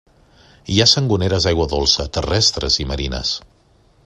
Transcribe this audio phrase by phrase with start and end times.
[0.75, 3.39] Hi ha sangoneres d'aigua dolça, terrestres i marines.